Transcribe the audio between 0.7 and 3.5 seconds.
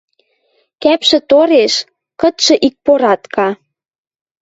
Кӓпшӹ тореш, кытшы икпоратка